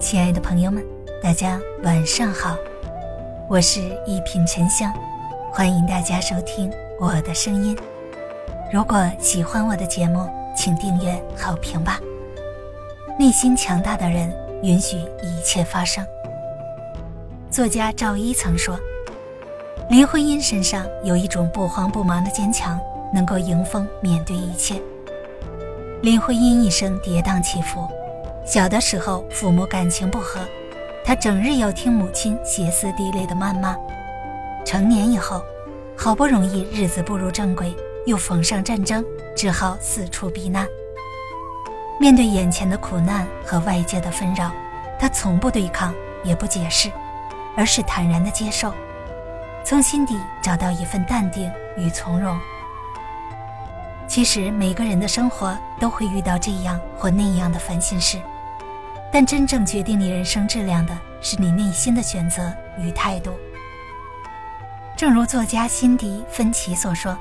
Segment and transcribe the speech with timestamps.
[0.00, 0.82] 亲爱的朋友们，
[1.22, 2.56] 大家晚上好，
[3.50, 4.90] 我是一品沉香，
[5.52, 7.76] 欢迎大家收听我的声音。
[8.72, 10.26] 如果喜欢我的节目，
[10.56, 12.00] 请订阅、好评吧。
[13.18, 16.04] 内心强大的人，允许一切发生。
[17.50, 18.80] 作家赵一曾说
[19.90, 22.80] ：“林徽因身上有一种不慌不忙的坚强，
[23.12, 24.80] 能够迎风面对一切。”
[26.00, 27.86] 林徽因一生跌宕起伏。
[28.50, 30.40] 小的时候，父母感情不和，
[31.04, 33.76] 他整日要听母亲歇斯底里的谩骂。
[34.64, 35.40] 成年以后，
[35.96, 37.72] 好不容易日子步入正轨，
[38.06, 39.04] 又逢上战争，
[39.36, 40.66] 只好四处避难。
[42.00, 44.50] 面对眼前的苦难和外界的纷扰，
[44.98, 46.90] 他从不对抗，也不解释，
[47.56, 48.74] 而是坦然的接受，
[49.64, 52.36] 从心底找到一份淡定与从容。
[54.08, 58.18] 其实每个人的生活都会遇到这样或那样的烦心事。
[59.12, 63.32] 但真正决定你人生质量的是你内心的选择与态度。
[64.96, 67.18] 正如作家辛迪·芬奇所说：“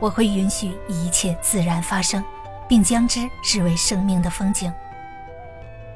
[0.00, 2.24] 我会允许一切自然发生，
[2.68, 4.72] 并将之视为生命的风景。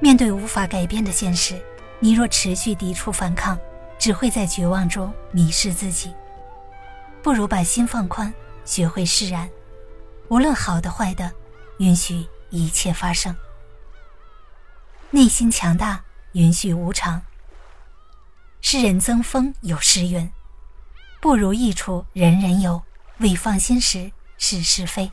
[0.00, 1.60] 面对无法改变的现实，
[1.98, 3.58] 你若持续抵触反抗，
[3.98, 6.14] 只会在绝望中迷失自己。
[7.22, 8.32] 不如把心放宽，
[8.64, 9.48] 学会释然，
[10.28, 11.32] 无论好的坏的，
[11.78, 13.34] 允许一切发生。”
[15.14, 17.22] 内心强大，允许无常。
[18.60, 20.28] 诗人曾峰有诗云
[21.22, 22.82] ：“不如意处人人有，
[23.18, 25.12] 未放心时是是非。”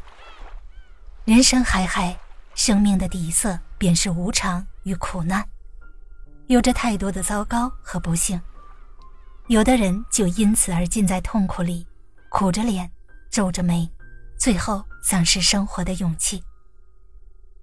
[1.23, 2.17] 人生海海，
[2.55, 5.47] 生命的底色便是无常与苦难，
[6.47, 8.41] 有着太多的糟糕和不幸。
[9.45, 11.85] 有的人就因此而浸在痛苦里，
[12.29, 12.91] 苦着脸，
[13.29, 13.87] 皱着眉，
[14.35, 16.43] 最后丧失生活的勇气。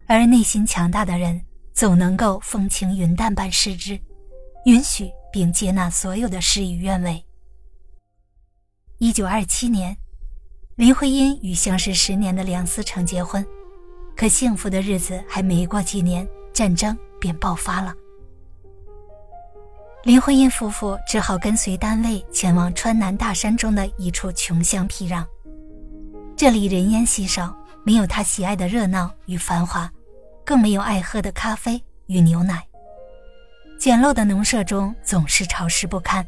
[0.06, 1.44] 而内心强大的人。
[1.78, 3.96] 总能够风轻云淡般视之，
[4.64, 7.25] 允许并接纳所有的事与愿违。
[8.98, 9.97] 一九二七年，
[10.75, 13.47] 林徽因与相识十年的梁思成结婚，
[14.16, 17.94] 可幸福的日子还没过几年，战争便爆发了。
[20.03, 25.24] 林徽因夫妇只好跟随单位前往川南大山中的一处穷乡僻壤，
[26.36, 29.88] 这里人烟稀少，没有他喜爱的热闹与繁华。
[30.48, 32.66] 更没有爱喝的咖啡与牛奶。
[33.78, 36.26] 简陋的农舍中总是潮湿不堪，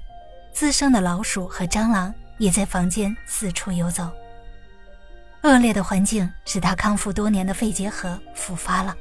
[0.53, 4.10] 滋生的老鼠和蟑螂也在房间四处游走。
[5.42, 8.94] 恶劣的环境使她康复多年的肺结核复发了。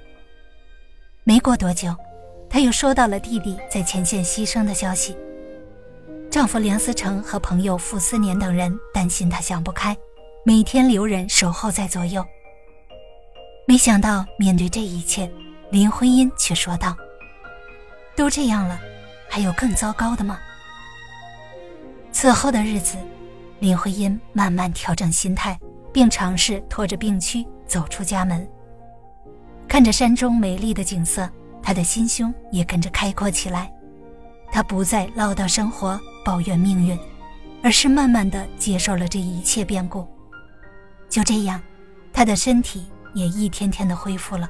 [1.25, 1.93] 没过多久，
[2.49, 5.17] 她又收到了弟弟在前线牺牲的消息。
[6.31, 9.93] 丈夫梁思成和朋友傅斯年等人担心她想不开，
[10.45, 12.25] 每天留人守候在左右。
[13.69, 15.31] 没想到，面对这一切，
[15.69, 16.97] 林徽因却说道
[18.17, 18.79] ：“都这样了，
[19.29, 20.39] 还有更糟糕的吗？”
[22.11, 22.97] 此后的日子，
[23.59, 25.55] 林徽因慢慢调整心态，
[25.93, 28.49] 并尝试拖着病躯走出家门。
[29.67, 31.29] 看着山中美丽的景色，
[31.61, 33.71] 她的心胸也跟着开阔起来。
[34.51, 36.97] 她不再唠叨生活、抱怨命运，
[37.61, 40.07] 而是慢慢的接受了这一切变故。
[41.07, 41.61] 就这样，
[42.11, 42.87] 她的身体。
[43.13, 44.49] 也一天天的恢复了。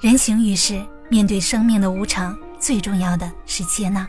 [0.00, 4.06] 人行于世，面对生命的无常，最重要的是接纳。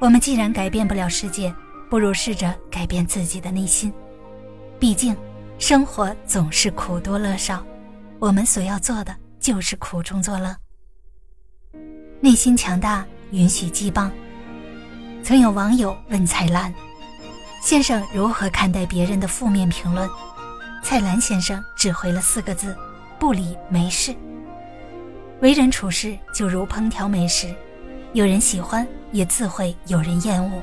[0.00, 1.54] 我们既然改变不了世界，
[1.88, 3.92] 不如试着改变自己的内心。
[4.80, 5.16] 毕竟，
[5.58, 7.64] 生活总是苦多乐少，
[8.18, 10.56] 我们所要做的就是苦中作乐。
[12.20, 14.10] 内心强大，允许羁绊。
[15.22, 16.74] 曾有网友问蔡澜
[17.62, 20.08] ：“先生如何看待别人的负面评论？”
[20.82, 22.76] 蔡澜先生只回了四个字
[23.18, 24.14] ：“不理没事。”
[25.40, 27.54] 为人处事就如烹调美食，
[28.12, 30.60] 有人喜欢，也自会有人厌恶。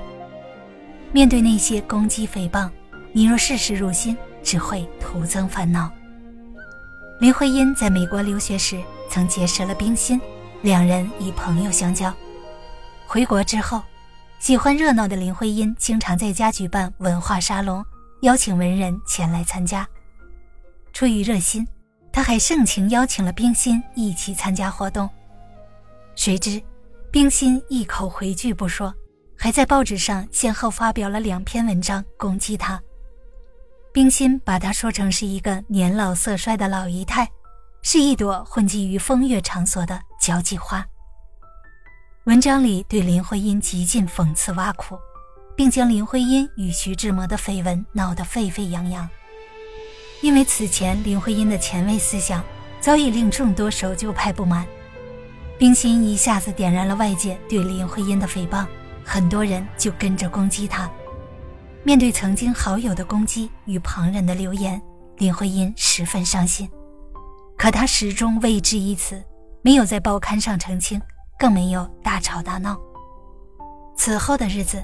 [1.11, 2.69] 面对那些攻击诽谤，
[3.11, 5.91] 你若事事入心，只会徒增烦恼。
[7.19, 10.21] 林徽因在美国留学时曾结识了冰心，
[10.61, 12.13] 两人以朋友相交。
[13.07, 13.81] 回国之后，
[14.39, 17.83] 喜欢热闹的林徽因经常在家举办文化沙龙，
[18.21, 19.87] 邀请文人前来参加。
[20.93, 21.67] 出于热心，
[22.11, 25.09] 他还盛情邀请了冰心一起参加活动。
[26.15, 26.61] 谁知，
[27.11, 28.93] 冰心一口回拒不说，
[29.37, 32.81] 还在报纸上先后发表了两篇文章攻击他。
[33.93, 37.27] 冰心把他说成是一个年老色衰的老姨太，
[37.81, 40.85] 是一朵混迹于风月场所的交际花。
[42.25, 44.99] 文章里对林徽因极尽讽刺挖苦，
[45.55, 49.09] 并将林徽因与徐志摩的绯闻闹得沸沸扬扬。
[50.21, 52.43] 因为此前林徽因的前卫思想
[52.81, 54.65] 早已令众多守旧派不满，
[55.57, 58.65] 冰心一下子点燃了外界对林徽因的诽谤，
[59.03, 60.89] 很多人就跟着攻击她。
[61.83, 64.81] 面对曾经好友的攻击与旁人的流言，
[65.17, 66.69] 林徽因十分伤心。
[67.57, 69.23] 可她始终未置一词，
[69.61, 71.01] 没有在报刊上澄清，
[71.37, 72.77] 更没有大吵大闹。
[73.95, 74.83] 此后的日子，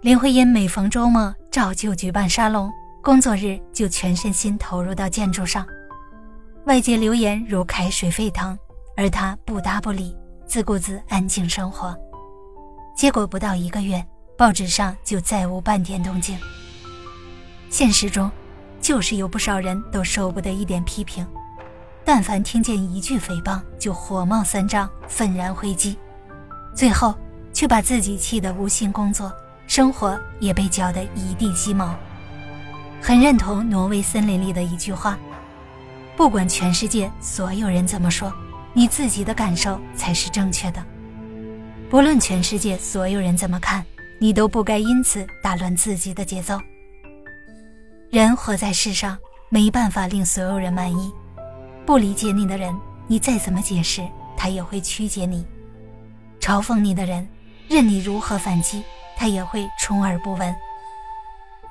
[0.00, 2.70] 林徽因每逢周末照旧举办沙龙，
[3.06, 5.64] 工作日就全身心投入到建筑上。
[6.64, 8.58] 外界流言如开水沸腾，
[8.96, 10.12] 而他不搭不理，
[10.44, 11.96] 自顾自安静生活。
[12.96, 14.04] 结果不到一个月。
[14.36, 16.36] 报纸上就再无半点动静。
[17.70, 18.28] 现实中，
[18.80, 21.24] 就是有不少人都受不得一点批评，
[22.04, 25.96] 但凡听见一句诽谤，就火冒三丈，愤然回击，
[26.74, 27.14] 最后
[27.52, 29.32] 却把自己气得无心工作，
[29.68, 31.94] 生活也被搅得一地鸡毛。
[33.06, 35.16] 很认同《挪威森林》里的一句话
[36.18, 38.34] ：“不管全世界所有人怎么说，
[38.72, 40.84] 你自己的感受才是正确的。
[41.88, 43.86] 不论全世界所有人怎么看。”
[44.18, 46.58] 你都不该因此打乱自己的节奏。
[48.10, 49.16] 人活在世上，
[49.50, 51.12] 没办法令所有人满意。
[51.84, 52.74] 不理解你的人，
[53.06, 54.02] 你再怎么解释，
[54.34, 55.44] 他也会曲解你；
[56.40, 57.28] 嘲讽你的人，
[57.68, 58.82] 任你如何反击，
[59.18, 60.56] 他也会充耳不闻。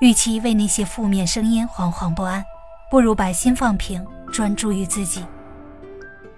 [0.00, 2.44] 与其为那些负面声音惶惶不安，
[2.90, 5.24] 不如把心放平，专注于自己。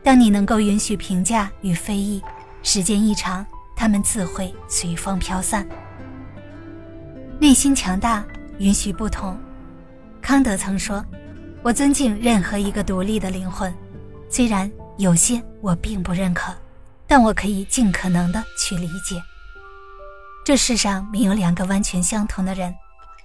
[0.02, 2.22] 当你能够允许评价与非议，
[2.62, 3.44] 时间一长，
[3.76, 5.66] 他们自会随风飘散。
[7.40, 8.24] 内心强大，
[8.58, 9.36] 允许不同。
[10.22, 11.04] 康德曾说
[11.62, 13.72] ：“我尊敬任何一个独立的灵魂，
[14.28, 16.52] 虽然有些我并不认可，
[17.06, 19.20] 但我可以尽可能的去理解。
[20.44, 22.74] 这世上没有两个完全相同的人，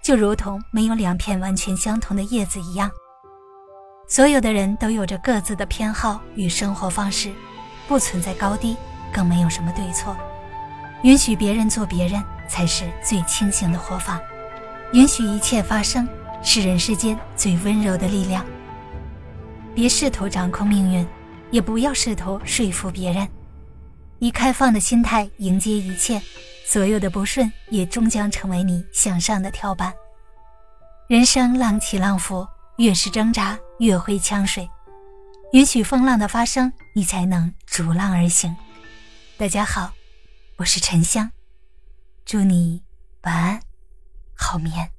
[0.04, 2.92] 就如同没有两片完全相同的叶子一样。
[4.08, 7.32] 所有的人都有着各自的偏好与生活方式，
[7.88, 8.76] 不存在高低，
[9.12, 10.16] 更没有什么对错。
[11.04, 14.22] 允许别人做别人。”才是最清醒的活法，
[14.92, 16.08] 允许一切发生，
[16.44, 18.46] 是人世间最温柔的力量。
[19.74, 21.08] 别试图掌控命运，
[21.50, 23.28] 也不要试图说服别人，
[24.20, 26.22] 以开放的心态迎接一切，
[26.66, 29.94] 所有的不顺也终将成为你向上的跳板。
[31.08, 34.68] 人生浪起浪伏，越是挣扎越会呛水，
[35.52, 38.56] 允许风浪的发生，你才能逐浪而行。
[39.38, 39.94] 大家好，
[40.58, 41.30] 我是沉香。
[42.26, 42.82] 祝你
[43.24, 43.62] 晚安，
[44.34, 44.90] 好眠，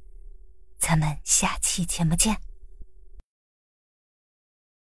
[0.79, 2.44] 咱们下期节目见。